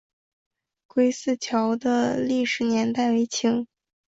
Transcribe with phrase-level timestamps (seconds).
[0.87, 3.67] 归驷桥的历史年代为清。